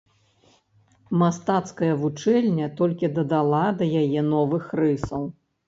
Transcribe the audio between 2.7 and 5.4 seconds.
толькі дадала да яе новых рысаў.